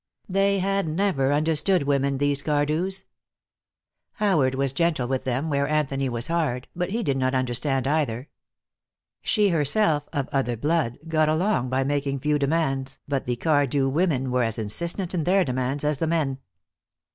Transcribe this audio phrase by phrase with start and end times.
[0.27, 3.03] They had never understood women, these Cardews.
[4.13, 8.27] Howard was gentle with them where Anthony was hard, but he did not understand, either.
[9.21, 14.31] She herself, of other blood, got along by making few demands, but the Cardew women
[14.31, 16.39] were as insistent in their demands as the men.